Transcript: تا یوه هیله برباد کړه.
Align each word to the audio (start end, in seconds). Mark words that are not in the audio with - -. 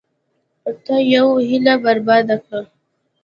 تا 0.85 0.95
یوه 1.13 1.35
هیله 1.49 1.75
برباد 1.83 2.27
کړه. 2.45 2.61